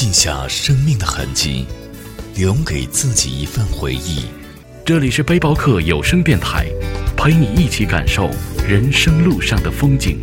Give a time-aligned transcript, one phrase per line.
[0.00, 1.66] 记下生命的痕迹，
[2.34, 4.24] 留给自己一份回忆。
[4.82, 6.66] 这里是背包客有声电台，
[7.14, 8.30] 陪你一起感受
[8.66, 10.18] 人生路上的风景。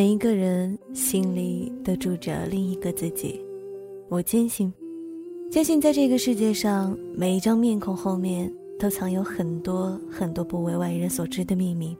[0.00, 3.38] 每一个人心里都住着另一个自己，
[4.08, 4.72] 我坚信，
[5.50, 11.94] 坚信在这个世界上，每一张面孔后面都藏有很多很多不为外人所知的秘密。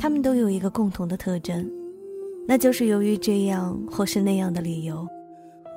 [0.00, 1.70] 他们都有一个共同的特征，
[2.44, 5.06] 那就是由于这样或是那样的理由，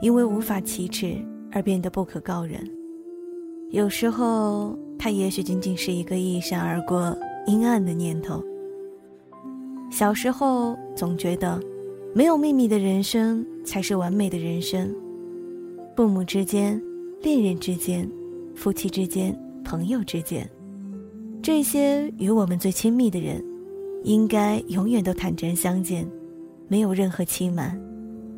[0.02, 1.16] 因为无法启齿
[1.52, 2.60] 而变得不可告人。
[3.70, 8.44] 有时候，它也许仅仅是一个一闪而过阴暗的念头。
[9.94, 11.62] 小时候总觉得，
[12.16, 14.92] 没有秘密的人生才是完美的人生。
[15.96, 16.82] 父母之间、
[17.22, 18.10] 恋人之间、
[18.56, 20.50] 夫妻之间、朋友之间，
[21.44, 23.40] 这些与我们最亲密的人，
[24.04, 26.10] 应该永远都坦诚相见，
[26.68, 27.80] 没有任何欺瞒，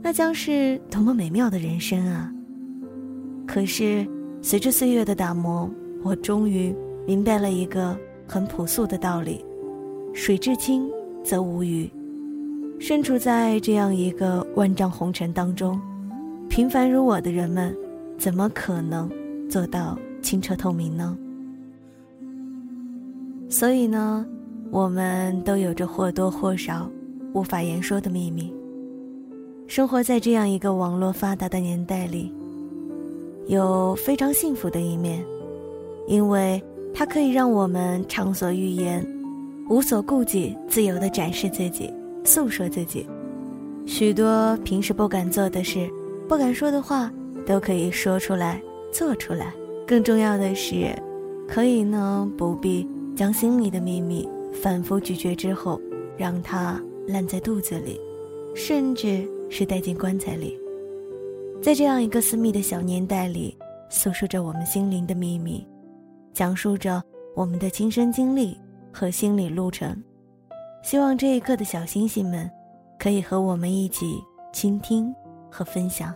[0.02, 2.30] 那将是多么美妙的人生啊！
[3.47, 4.06] 可是，
[4.42, 5.72] 随着岁月的打磨，
[6.03, 6.75] 我终于
[7.08, 7.97] 明白了一个
[8.28, 9.45] 很朴素的道理：
[10.14, 10.92] 水至清。
[11.26, 11.90] 则无语。
[12.80, 15.81] 身处在这样一个万丈红尘当中，
[16.47, 17.75] 平凡如我的人们，
[18.18, 19.09] 怎么可能
[19.50, 21.18] 做到清澈透明呢？
[23.50, 24.25] 所以呢，
[24.69, 26.90] 我们都有着或多或少
[27.34, 28.53] 无法言说的秘密。
[29.68, 32.31] 生活在这样一个网络发达的年代里，
[33.47, 35.25] 有非常幸福的一面，
[36.08, 36.62] 因为
[36.94, 39.15] 它可以让我们畅所欲言。
[39.68, 41.92] 无所顾忌，自由地展示自己，
[42.24, 43.08] 诉说自己，
[43.88, 45.90] 许多平时不敢做的事，
[46.28, 47.12] 不敢说的话，
[47.48, 48.62] 都可以说出来，
[48.92, 49.52] 做出来。
[49.88, 50.96] 更重要的是，
[51.48, 55.82] 可以呢不必将心里的秘密反复咀嚼之后，
[56.16, 58.00] 让它烂在肚子里，
[58.56, 60.56] 甚至是带进棺材里。
[61.62, 63.58] 在这样一个私密的小年代里，
[63.90, 65.66] 诉说着我们心灵的秘密，
[66.34, 67.02] 讲述着
[67.36, 68.56] 我们的亲身经历。
[68.95, 70.01] 和心理路程，
[70.81, 72.50] 希望这一刻的小星星们，
[72.97, 74.23] 可以和我们一起
[74.53, 75.13] 倾听
[75.51, 76.16] 和分享。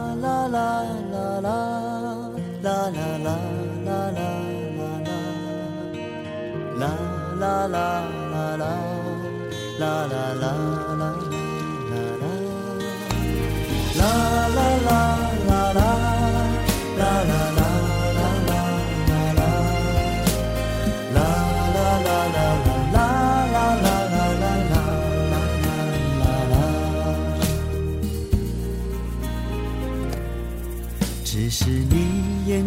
[0.51, 1.49] 啦啦啦
[2.61, 3.51] 啦啦啦啦。
[6.81, 6.87] 啦
[7.39, 8.75] 啦啦啦啦啦啦
[9.79, 10.90] 啦啦啦啦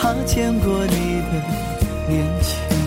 [0.00, 1.42] 他见过你的
[2.08, 2.77] 年轻，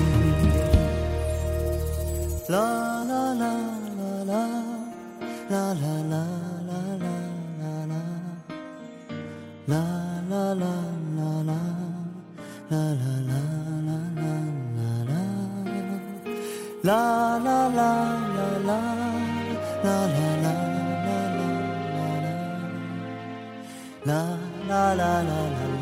[24.03, 24.37] 啦
[24.67, 25.21] 啦啦啦啦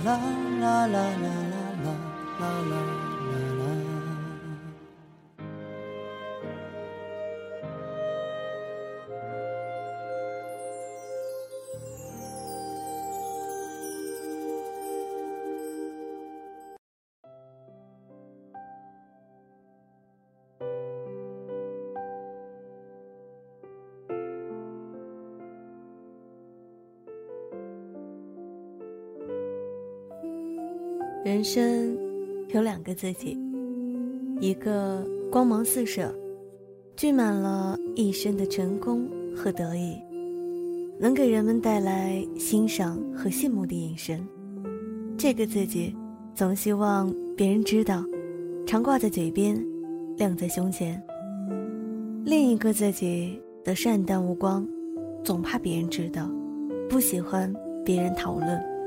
[0.03, 0.19] 啦
[0.59, 1.29] 啦啦啦
[1.83, 1.95] 啦
[2.39, 3.08] 啦啦。
[31.29, 31.95] 人生
[32.47, 33.37] 有两个自己，
[34.41, 36.11] 一个光芒四射，
[36.95, 39.95] 聚满了一生的成功和得意，
[40.99, 44.27] 能给人们带来欣赏和羡慕的眼神。
[45.19, 45.95] 这个自己
[46.33, 48.03] 总希望别人知道，
[48.65, 49.63] 常挂在嘴边，
[50.17, 50.99] 亮在胸前。
[52.25, 54.67] 另一个自己则善淡无光，
[55.23, 56.27] 总怕别人知道，
[56.89, 57.53] 不喜欢
[57.85, 58.78] 别人讨论。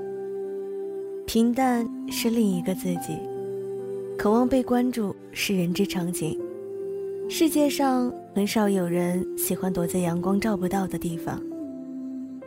[1.26, 3.16] 平淡是另一个自己，
[4.18, 6.38] 渴望被关注是人之常情。
[7.28, 11.40] 世界上很少有人喜欢躲在阳光照不到的地方。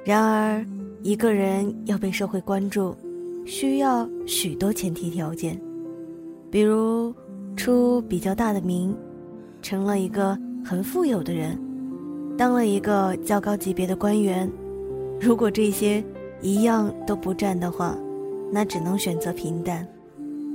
[0.03, 0.63] 然而，
[1.01, 2.95] 一个人要被社会关注，
[3.45, 5.59] 需要许多前提条件，
[6.51, 7.11] 比如
[7.55, 8.95] 出比较大的名，
[9.63, 11.57] 成了一个很富有的人，
[12.37, 14.51] 当了一个较高级别的官员。
[15.19, 16.03] 如果这些
[16.41, 17.97] 一样都不占的话，
[18.51, 19.87] 那只能选择平淡，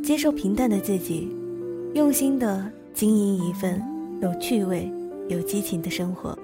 [0.02, 1.28] 接受平淡的自己，
[1.94, 3.82] 用心的经营一份
[4.20, 4.90] 有趣味、
[5.28, 6.36] 有激情的生活。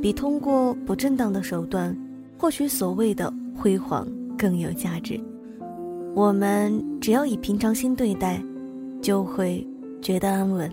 [0.00, 1.96] 比通过不正当的手段
[2.36, 5.20] 获取所谓的辉煌更有价值。
[6.14, 8.42] 我们只要以平常心对待，
[9.00, 9.64] 就会
[10.00, 10.70] 觉得安稳。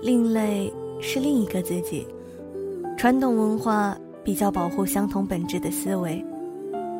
[0.00, 2.06] 另类是另一个自己。
[2.96, 3.96] 传统文化
[4.28, 6.22] 比较保护相同本质的思维，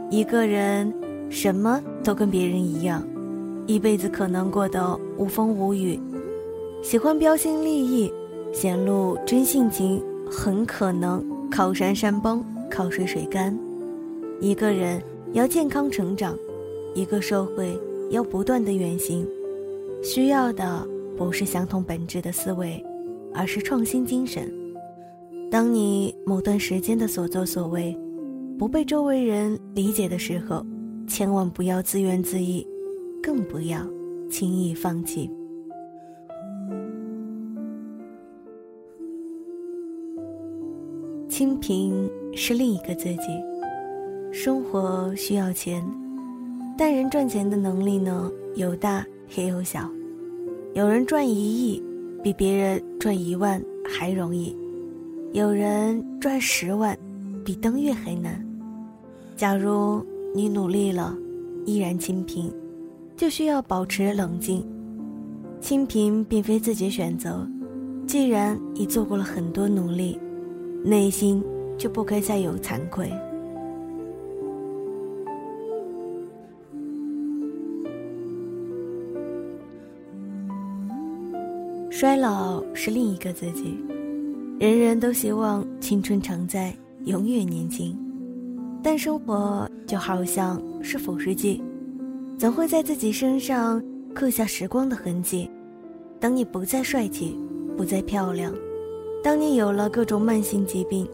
[0.09, 0.91] 一个人
[1.29, 3.07] 什么都跟别人一样，
[3.67, 6.01] 一辈子可能过得无风无雨。
[6.83, 8.11] 喜欢标新立异，
[8.51, 13.55] 显露真性情，很可能靠山山崩，靠水水干。
[14.41, 14.99] 一个人
[15.35, 16.35] 要健康成长，
[16.95, 19.29] 一个社会要不断的远行，
[20.03, 22.83] 需要的不是相同本质的思维，
[23.35, 24.51] 而是创新精神。
[25.51, 27.97] 当你某段时间的所作所为
[28.59, 30.65] 不被周围人理解的时候，
[31.07, 32.63] 千万不要自怨自艾，
[33.23, 33.81] 更不要
[34.29, 35.31] 轻易放弃。
[41.31, 41.95] 清贫
[42.35, 43.23] 是另一个自己，
[44.31, 45.83] 生活需要钱，
[46.77, 49.89] 但人赚钱的能力呢，有大也有小，
[50.75, 51.83] 有人赚一亿，
[52.23, 54.55] 比别人赚一万还容易。
[55.33, 56.99] 有人赚十万，
[57.45, 58.43] 比登月还难。
[59.37, 60.05] 假如
[60.35, 61.15] 你努力了，
[61.67, 62.51] 依然清贫，
[63.15, 64.67] 就需要保持冷静。
[65.61, 67.47] 清贫并非自己选择，
[68.07, 70.19] 既然已做过了很多努力，
[70.83, 71.45] 内心
[71.77, 73.13] 就不该再有惭愧。
[81.91, 83.77] 衰老是另一个自己。
[84.59, 86.75] 人人都希望青春常在，
[87.05, 87.97] 永远年轻，
[88.83, 91.63] 但生活就好像是腐蚀剂，
[92.37, 93.81] 总会在自己身上
[94.13, 95.49] 刻下时光的痕迹。
[96.19, 97.39] 当你不再帅气，
[97.77, 98.53] 不再漂亮，
[99.23, 101.09] 当你有了各种慢性疾病，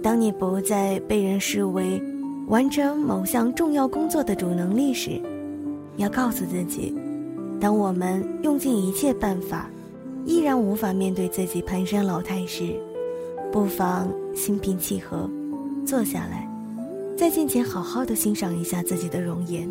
[0.00, 2.00] 当你不再被人视为
[2.46, 5.20] 完成某项重要工作的主能力时，
[5.96, 6.94] 要告诉自己：
[7.58, 9.68] 当我们用尽一切办法。
[10.28, 12.74] 依然无法面对自己蹒跚老态时，
[13.50, 15.26] 不妨心平气和，
[15.86, 16.46] 坐下来，
[17.16, 19.66] 在镜前好好的欣赏一下自己的容颜。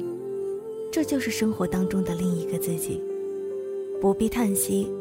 [0.92, 3.00] 这就是生活当中的另一个自己，
[4.02, 4.92] 不必叹息。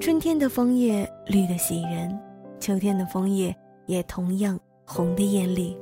[0.00, 2.18] 春天的枫叶绿得喜人，
[2.58, 3.54] 秋天的枫叶
[3.86, 5.76] 也同样红得艳丽。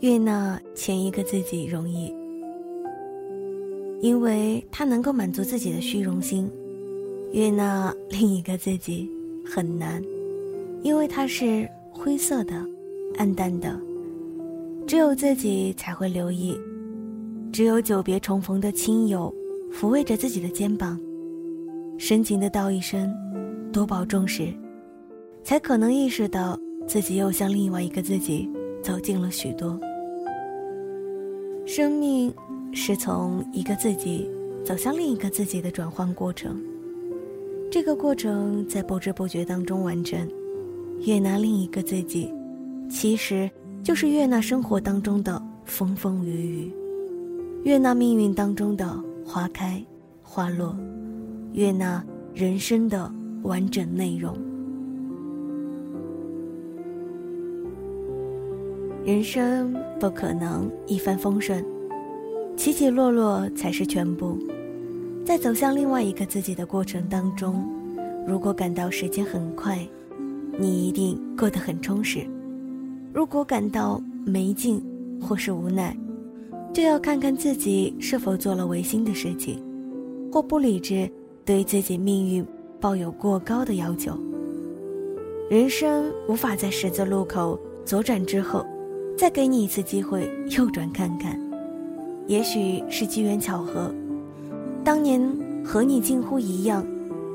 [0.00, 2.14] 悦纳前一个自己容易，
[4.00, 6.48] 因为他能够满足自己的虚荣心；
[7.32, 9.10] 悦纳另一个自己
[9.44, 10.00] 很难，
[10.82, 12.64] 因为他是灰色的、
[13.16, 13.76] 暗淡的。
[14.86, 16.56] 只有自己才会留意，
[17.52, 19.34] 只有久别重逢的亲友
[19.72, 20.96] 抚慰着自己的肩膀，
[21.98, 23.12] 深情的道一声
[23.72, 24.54] “多保重”时，
[25.42, 28.48] 才可能意识到自己又向另外一个自己
[28.82, 29.78] 走近了许多。
[31.66, 32.32] 生命
[32.72, 34.28] 是从一个自己
[34.64, 36.58] 走向另一个自己的转换过程，
[37.70, 40.18] 这个过程在不知不觉当中完成。
[41.06, 42.32] 悦纳另一个自己，
[42.90, 43.48] 其实
[43.84, 46.72] 就是悦纳生活当中的风风雨雨，
[47.64, 49.80] 悦纳命运当中的花开
[50.22, 50.76] 花落，
[51.52, 52.04] 悦纳
[52.34, 54.36] 人生的完整内容。
[59.08, 61.64] 人生不可能一帆风顺，
[62.58, 64.36] 起起落落才是全部。
[65.24, 67.66] 在走向另外一个自己的过程当中，
[68.26, 69.78] 如果感到时间很快，
[70.58, 72.28] 你一定过得很充实；
[73.10, 74.78] 如果感到没劲
[75.18, 75.96] 或是无奈，
[76.74, 79.58] 就要看看自己是否做了违心的事情，
[80.30, 81.10] 或不理智
[81.46, 82.44] 对自己命运
[82.78, 84.12] 抱有过高的要求。
[85.48, 88.66] 人生无法在十字路口左转之后。
[89.18, 91.36] 再给你一次机会，右转看看，
[92.28, 93.92] 也许是机缘巧合。
[94.84, 95.20] 当年
[95.64, 96.86] 和你近乎一样，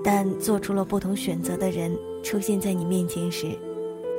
[0.01, 3.47] 但做出了不同选择的人出现在你面前时，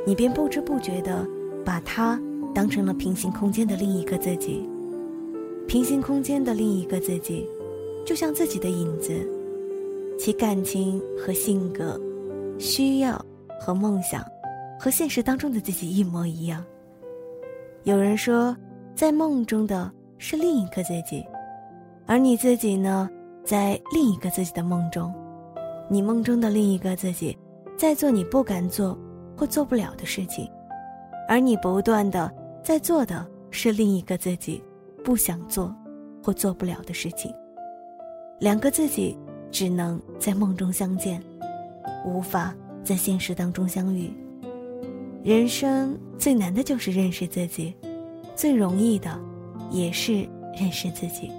[0.07, 1.27] 你便不知不觉地
[1.65, 2.21] 把他
[2.55, 4.69] 当成了平行空间的另一个自己。
[5.67, 7.49] 平行空间的另一个自己，
[8.05, 9.27] 就像自己的影子，
[10.19, 11.99] 其感情和性格、
[12.59, 13.25] 需要
[13.59, 14.23] 和梦想，
[14.79, 16.63] 和现实当中的自己一模一样。
[17.85, 18.57] 有人说
[18.95, 21.23] 在梦中的是另一个自己
[22.07, 23.11] 而你自己呢
[23.45, 25.13] 在另一个自己的梦中。
[25.91, 27.37] 你梦中的另一个自己
[27.77, 28.99] 在做你不敢做
[29.37, 30.51] 或做不了的事情
[31.29, 34.65] 而你不断的在做的是另一个自己
[35.05, 35.75] 不想做
[36.23, 37.31] 或做不了的事情。
[38.41, 39.17] 两个自己
[39.51, 41.23] 只能在梦中相见
[42.07, 44.24] 无法在现实当中相遇。
[45.25, 47.75] 人生最难的就是认识自己
[48.37, 49.19] 最容易的
[49.71, 51.33] 也是认识自己。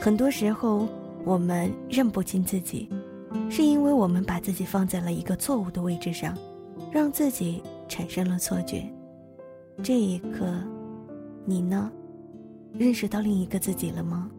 [0.00, 0.88] 很多时候
[1.22, 2.88] 我们认不清自己
[3.50, 6.34] 是因为我们把自己放在了一个错误的位置上
[6.90, 8.90] 让自己产生了错觉。
[9.82, 10.46] 这一刻
[11.44, 11.92] 你呢？
[12.72, 14.30] 认识到另一个自己了吗？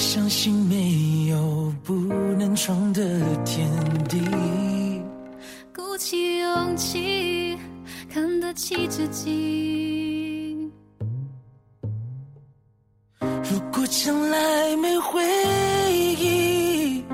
[0.00, 1.94] 相信没有不
[2.38, 3.02] 能闯的
[3.44, 3.70] 天
[4.08, 4.18] 地，
[5.76, 7.54] 鼓起勇气
[8.08, 10.72] 看得起自己。
[13.20, 15.22] 如果将来没回
[16.18, 17.04] 忆，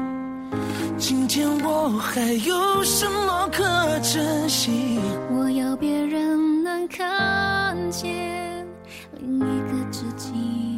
[0.97, 3.65] 今天我还有什么可
[3.99, 5.01] 珍惜？
[5.33, 8.65] 我要别人能看见，
[9.19, 10.76] 另一个自己。